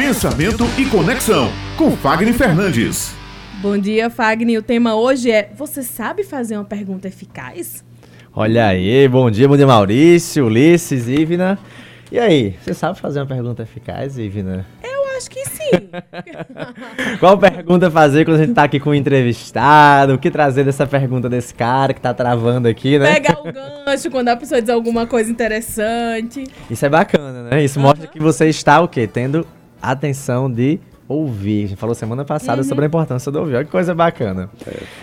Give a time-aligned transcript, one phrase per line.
[0.00, 3.14] Pensamento e Conexão, com Fagner Fernandes.
[3.60, 4.58] Bom dia, Fagner.
[4.58, 7.84] O tema hoje é: Você sabe fazer uma pergunta eficaz?
[8.34, 11.58] Olha aí, bom dia, bom dia, Maurício, Ulisses, Ivna.
[12.10, 14.64] E aí, você sabe fazer uma pergunta eficaz, Ivna?
[14.82, 15.90] Eu acho que sim.
[17.20, 20.14] Qual pergunta fazer quando a gente tá aqui com um entrevistado?
[20.14, 23.12] O que trazer dessa pergunta desse cara que tá travando aqui, né?
[23.20, 26.44] Pegar o gancho quando a pessoa diz alguma coisa interessante.
[26.70, 27.62] Isso é bacana, né?
[27.62, 29.06] Isso mostra que você está o quê?
[29.06, 29.46] Tendo
[29.82, 30.78] atenção de
[31.08, 31.64] ouvir.
[31.64, 33.56] A gente falou semana passada sobre a importância do ouvir.
[33.56, 34.48] Olha que coisa bacana.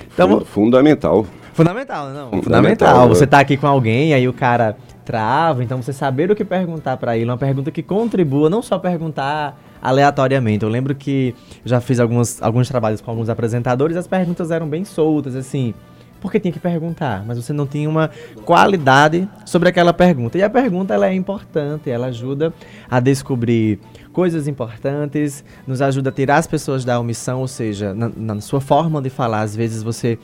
[0.09, 1.25] Fun- fundamental.
[1.53, 2.29] Fundamental, não.
[2.31, 2.43] Fundamental.
[2.43, 3.27] Fundamental, Você é.
[3.27, 7.15] tá aqui com alguém, aí o cara trava, então você saber o que perguntar pra
[7.17, 10.63] ele, uma pergunta que contribua, não só perguntar aleatoriamente.
[10.63, 11.33] Eu lembro que
[11.63, 15.73] eu já fiz algumas, alguns trabalhos com alguns apresentadores, as perguntas eram bem soltas, assim.
[16.19, 18.09] Porque tinha que perguntar, mas você não tinha uma
[18.43, 20.35] qualidade sobre aquela pergunta.
[20.37, 22.51] E a pergunta ela é importante, ela ajuda
[22.89, 23.79] a descobrir
[24.17, 28.59] coisas importantes, nos ajuda a tirar as pessoas da omissão, ou seja, na, na sua
[28.59, 30.17] forma de falar, às vezes você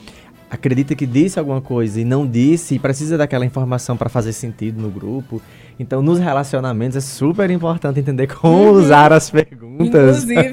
[0.49, 4.81] acredita que disse alguma coisa e não disse e precisa daquela informação para fazer sentido
[4.81, 5.39] no grupo.
[5.79, 10.23] Então, nos relacionamentos é super importante entender como usar as perguntas.
[10.23, 10.51] Inclusive,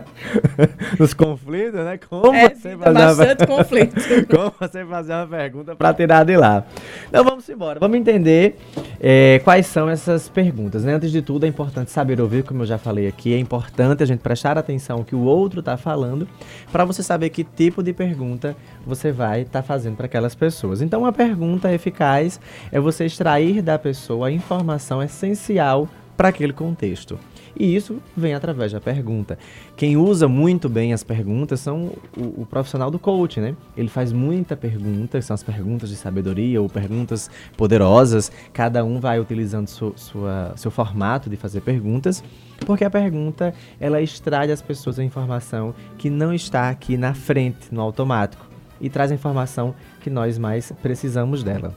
[0.98, 1.98] nos conflitos, né?
[1.98, 3.94] Como é, você fazer uma bastante conflito.
[4.34, 6.64] como você fazer uma pergunta para tirar de lá.
[7.06, 8.56] Então vamos embora, vamos entender
[9.00, 10.84] é, quais são essas perguntas.
[10.84, 10.94] Né?
[10.94, 14.06] Antes de tudo, é importante saber ouvir, como eu já falei aqui, é importante a
[14.06, 16.28] gente prestar atenção ao que o outro está falando,
[16.72, 20.82] para você saber que tipo de pergunta você vai estar fazendo para aquelas pessoas.
[20.82, 22.40] Então, uma pergunta eficaz
[22.72, 25.88] é você extrair da pessoa a informação essencial
[26.18, 27.16] para aquele contexto.
[27.58, 29.38] E isso vem através da pergunta.
[29.76, 33.54] Quem usa muito bem as perguntas são o, o profissional do coach, né?
[33.76, 38.32] Ele faz muita pergunta, são as perguntas de sabedoria ou perguntas poderosas.
[38.52, 42.22] Cada um vai utilizando su- sua, seu formato de fazer perguntas,
[42.66, 47.72] porque a pergunta ela extrai das pessoas a informação que não está aqui na frente,
[47.72, 48.44] no automático,
[48.80, 51.74] e traz a informação que nós mais precisamos dela.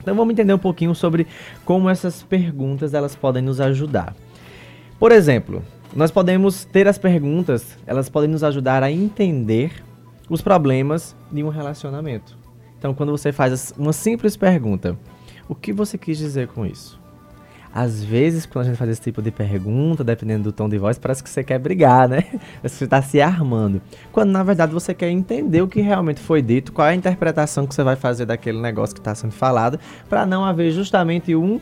[0.00, 1.26] Então vamos entender um pouquinho sobre
[1.64, 4.14] como essas perguntas elas podem nos ajudar.
[4.98, 5.62] Por exemplo,
[5.94, 9.72] nós podemos ter as perguntas, elas podem nos ajudar a entender
[10.28, 12.38] os problemas de um relacionamento.
[12.78, 14.96] Então, quando você faz uma simples pergunta,
[15.48, 16.99] o que você quis dizer com isso?
[17.72, 20.98] Às vezes, quando a gente faz esse tipo de pergunta, dependendo do tom de voz,
[20.98, 22.24] parece que você quer brigar, né?
[22.62, 23.80] Você está se armando.
[24.12, 27.66] Quando na verdade você quer entender o que realmente foi dito, qual é a interpretação
[27.66, 29.78] que você vai fazer daquele negócio que está sendo falado,
[30.08, 31.60] para não haver justamente um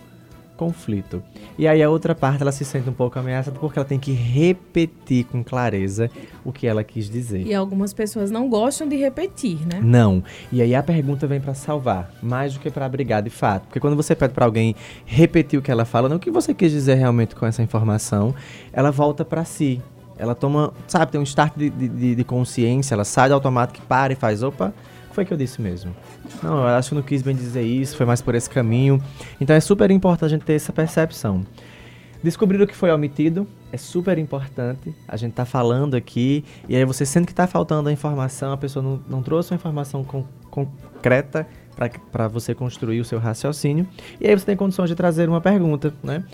[0.58, 1.22] conflito.
[1.56, 4.12] E aí a outra parte ela se sente um pouco ameaçada porque ela tem que
[4.12, 6.10] repetir com clareza
[6.44, 7.46] o que ela quis dizer.
[7.46, 9.80] E algumas pessoas não gostam de repetir, né?
[9.80, 10.22] Não.
[10.50, 13.62] E aí a pergunta vem pra salvar, mais do que pra brigar de fato.
[13.68, 14.74] Porque quando você pede pra alguém
[15.06, 18.34] repetir o que ela fala, não o que você quis dizer realmente com essa informação,
[18.72, 19.80] ela volta pra si.
[20.18, 24.12] Ela toma, sabe, tem um start de, de, de consciência, ela sai do automático, para
[24.12, 24.74] e faz, opa,
[25.12, 25.94] foi o que eu disse mesmo.
[26.42, 29.02] Não, eu acho que não quis bem dizer isso, foi mais por esse caminho.
[29.40, 31.46] Então é super importante a gente ter essa percepção.
[32.22, 34.92] Descobrir o que foi omitido é super importante.
[35.06, 38.56] A gente tá falando aqui e aí você sente que tá faltando a informação, a
[38.56, 41.46] pessoa não, não trouxe uma informação con- concreta
[42.10, 43.86] para você construir o seu raciocínio.
[44.20, 46.24] E aí você tem condições de trazer uma pergunta, né?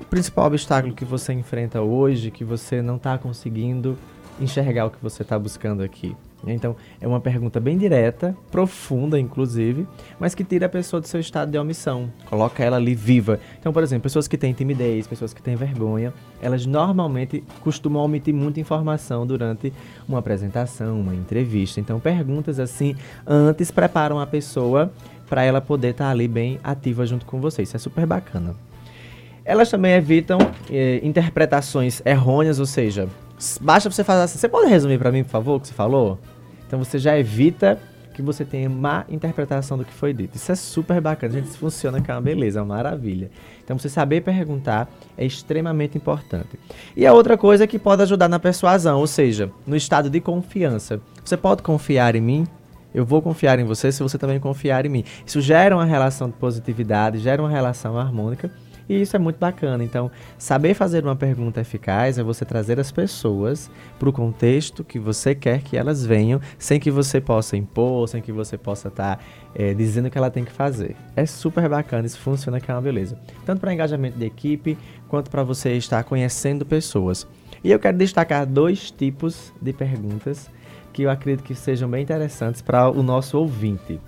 [0.00, 3.98] O principal obstáculo que você enfrenta hoje que você não está conseguindo
[4.40, 6.16] enxergar o que você está buscando aqui?
[6.46, 9.88] Então, é uma pergunta bem direta, profunda, inclusive,
[10.20, 13.40] mas que tira a pessoa do seu estado de omissão, coloca ela ali viva.
[13.58, 18.32] Então, por exemplo, pessoas que têm timidez, pessoas que têm vergonha, elas normalmente costumam omitir
[18.32, 19.72] muita informação durante
[20.08, 21.80] uma apresentação, uma entrevista.
[21.80, 22.94] Então, perguntas assim
[23.26, 24.92] antes preparam a pessoa
[25.28, 27.62] para ela poder estar ali bem ativa junto com você.
[27.62, 28.54] Isso é super bacana.
[29.48, 30.36] Elas também evitam
[30.70, 33.08] eh, interpretações errôneas, ou seja,
[33.62, 34.38] basta você falar assim.
[34.38, 36.18] Você pode resumir para mim, por favor, o que você falou?
[36.66, 37.80] Então você já evita
[38.12, 40.36] que você tenha má interpretação do que foi dito.
[40.36, 41.32] Isso é super bacana.
[41.32, 43.30] Gente, isso funciona que é uma beleza, é uma maravilha.
[43.64, 44.86] Então você saber perguntar
[45.16, 46.58] é extremamente importante.
[46.94, 50.20] E a outra coisa é que pode ajudar na persuasão, ou seja, no estado de
[50.20, 51.00] confiança.
[51.24, 52.46] Você pode confiar em mim?
[52.94, 55.04] Eu vou confiar em você se você também confiar em mim.
[55.24, 58.50] Isso gera uma relação de positividade, gera uma relação harmônica
[58.88, 59.84] e isso é muito bacana.
[59.84, 64.98] Então, saber fazer uma pergunta eficaz é você trazer as pessoas para o contexto que
[64.98, 69.22] você quer que elas venham, sem que você possa impor, sem que você possa estar
[69.76, 70.94] dizendo o que ela tem que fazer.
[71.16, 73.18] É super bacana, isso funciona que é uma beleza.
[73.44, 77.26] Tanto para engajamento de equipe, quanto para você estar conhecendo pessoas.
[77.64, 80.48] E eu quero destacar dois tipos de perguntas
[80.92, 84.00] que eu acredito que sejam bem interessantes para o nosso ouvinte.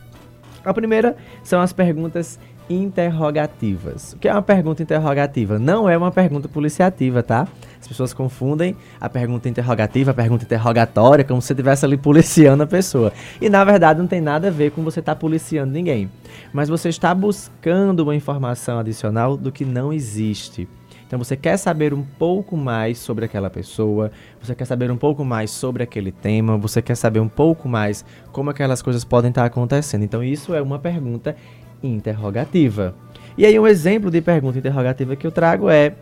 [0.64, 2.38] A primeira são as perguntas
[2.70, 4.12] interrogativas.
[4.12, 5.58] O que é uma pergunta interrogativa?
[5.58, 7.48] Não é uma pergunta policiativa, tá?
[7.80, 12.62] As pessoas confundem a pergunta interrogativa, a pergunta interrogatória, como se você estivesse ali policiando
[12.62, 13.12] a pessoa.
[13.40, 16.08] E na verdade não tem nada a ver com você estar tá policiando ninguém.
[16.52, 20.68] Mas você está buscando uma informação adicional do que não existe.
[21.10, 25.24] Então você quer saber um pouco mais sobre aquela pessoa, você quer saber um pouco
[25.24, 29.44] mais sobre aquele tema, você quer saber um pouco mais como aquelas coisas podem estar
[29.44, 30.04] acontecendo.
[30.04, 31.34] Então isso é uma pergunta
[31.82, 32.94] interrogativa.
[33.36, 35.94] E aí um exemplo de pergunta interrogativa que eu trago é: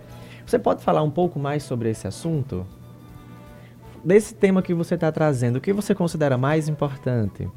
[0.44, 2.66] você pode falar um pouco mais sobre esse assunto?
[4.04, 7.48] Desse tema que você está trazendo, o que você considera mais importante?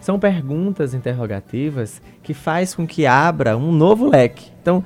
[0.00, 4.52] São perguntas interrogativas que faz com que abra um novo leque.
[4.60, 4.84] Então,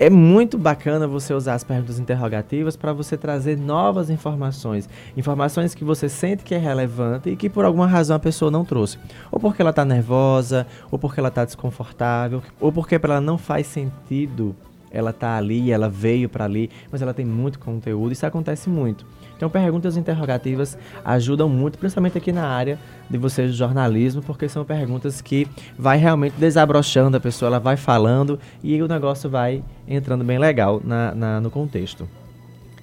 [0.00, 4.88] é muito bacana você usar as perguntas interrogativas para você trazer novas informações.
[5.14, 8.64] Informações que você sente que é relevante e que por alguma razão a pessoa não
[8.64, 8.98] trouxe.
[9.30, 13.36] Ou porque ela está nervosa, ou porque ela está desconfortável, ou porque para ela não
[13.36, 14.56] faz sentido
[14.90, 18.12] ela tá ali, ela veio para ali, mas ela tem muito conteúdo.
[18.12, 19.06] Isso acontece muito.
[19.36, 22.78] Então, perguntas interrogativas ajudam muito, principalmente aqui na área
[23.08, 25.48] de vocês de jornalismo, porque são perguntas que
[25.78, 30.82] vai realmente desabrochando a pessoa, ela vai falando e o negócio vai entrando bem legal
[30.84, 32.06] na, na no contexto.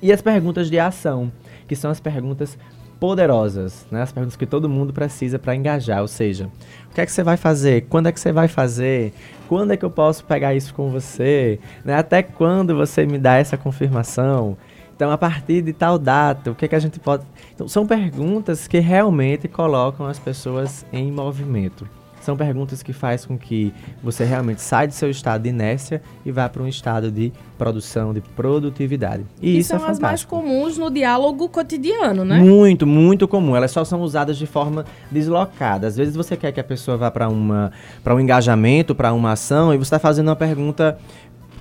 [0.01, 1.31] E as perguntas de ação,
[1.67, 2.57] que são as perguntas
[2.99, 4.01] poderosas, né?
[4.01, 6.49] As perguntas que todo mundo precisa para engajar, ou seja,
[6.89, 7.85] o que é que você vai fazer?
[7.89, 9.13] Quando é que você vai fazer?
[9.47, 11.59] Quando é que eu posso pegar isso com você?
[11.85, 11.95] Né?
[11.95, 14.57] Até quando você me dá essa confirmação?
[14.95, 17.23] Então, a partir de tal data, o que, é que a gente pode.
[17.53, 21.87] Então, são perguntas que realmente colocam as pessoas em movimento.
[22.27, 26.29] São perguntas que faz com que você realmente saia do seu estado de inércia e
[26.29, 29.23] vá para um estado de produção, de produtividade.
[29.41, 32.37] E, e isso são é as mais comuns no diálogo cotidiano, né?
[32.37, 33.55] Muito, muito comum.
[33.55, 35.87] Elas só são usadas de forma deslocada.
[35.87, 37.71] Às vezes você quer que a pessoa vá para uma
[38.03, 40.97] para um engajamento, para uma ação e você está fazendo uma pergunta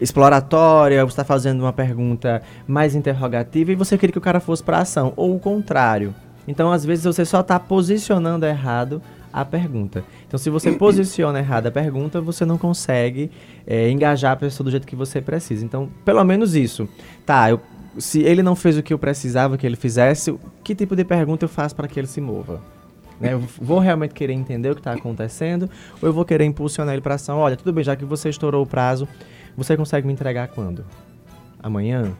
[0.01, 4.65] exploratória, você está fazendo uma pergunta mais interrogativa e você queria que o cara fosse
[4.65, 6.13] para ação, ou o contrário.
[6.49, 9.03] Então, às vezes, você só está posicionando errado
[9.37, 10.03] a pergunta.
[10.27, 13.31] Então, se você posiciona errado a pergunta, você não consegue
[13.67, 15.63] é, engajar a pessoa do jeito que você precisa.
[15.63, 16.89] Então, pelo menos isso.
[17.27, 17.61] Tá, eu,
[17.99, 20.35] se ele não fez o que eu precisava que ele fizesse,
[20.65, 22.63] que tipo de pergunta eu faço para que ele se mova?
[23.21, 23.39] Né?
[23.61, 25.69] Vou realmente querer entender o que está acontecendo
[26.01, 27.37] ou eu vou querer impulsionar ele para ação?
[27.37, 29.07] Olha, tudo bem, já que você estourou o prazo,
[29.55, 30.83] você consegue me entregar quando?
[31.63, 32.15] Amanhã?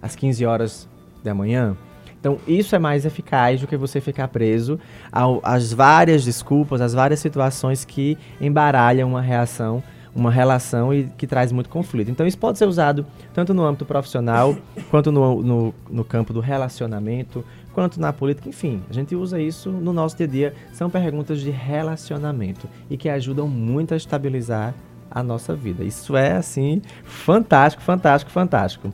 [0.00, 0.88] Às 15 horas
[1.24, 1.76] da manhã?
[2.22, 4.78] Então, isso é mais eficaz do que você ficar preso
[5.10, 9.82] ao, às várias desculpas, às várias situações que embaralham uma reação,
[10.14, 12.12] uma relação e que traz muito conflito.
[12.12, 13.04] Então, isso pode ser usado
[13.34, 14.56] tanto no âmbito profissional,
[14.88, 19.72] quanto no, no, no campo do relacionamento, quanto na política, enfim, a gente usa isso
[19.72, 20.54] no nosso dia a dia.
[20.72, 24.72] São perguntas de relacionamento e que ajudam muito a estabilizar
[25.10, 25.82] a nossa vida.
[25.82, 28.92] Isso é assim fantástico, fantástico, fantástico.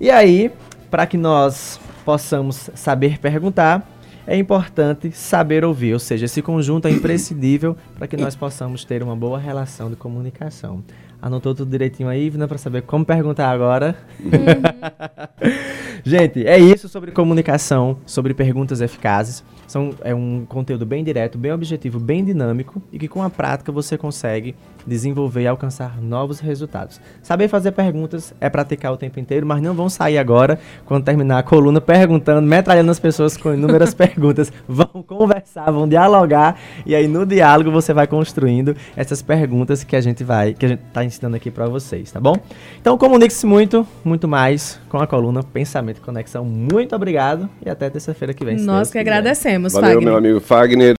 [0.00, 0.48] E aí,
[0.88, 3.88] para que nós possamos saber perguntar,
[4.26, 9.02] é importante saber ouvir, ou seja, esse conjunto é imprescindível para que nós possamos ter
[9.02, 10.84] uma boa relação de comunicação.
[11.20, 13.96] Anotou tudo direitinho aí, Vina, para saber como perguntar agora?
[14.20, 14.32] Uhum.
[16.04, 19.44] Gente, é isso sobre comunicação, sobre perguntas eficazes.
[19.68, 23.70] São, é um conteúdo bem direto, bem objetivo, bem dinâmico e que com a prática
[23.70, 24.56] você consegue
[24.86, 27.00] desenvolver e alcançar novos resultados.
[27.22, 31.38] Saber fazer perguntas é praticar o tempo inteiro, mas não vão sair agora, quando terminar
[31.38, 34.52] a coluna, perguntando, metralhando as pessoas com inúmeras perguntas.
[34.68, 40.00] Vão conversar, vão dialogar, e aí no diálogo você vai construindo essas perguntas que a
[40.00, 42.36] gente vai, que a gente está ensinando aqui para vocês, tá bom?
[42.80, 46.44] Então comunique-se muito, muito mais com a coluna Pensamento e Conexão.
[46.44, 48.56] Muito obrigado e até terça-feira que vem.
[48.58, 50.04] Nós que agradecemos, Valeu, Fagner.
[50.04, 50.90] meu amigo Fagner.